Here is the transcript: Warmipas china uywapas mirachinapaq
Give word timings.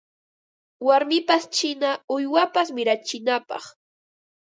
Warmipas 0.87 1.43
china 1.55 1.89
uywapas 2.15 2.67
mirachinapaq 2.77 3.63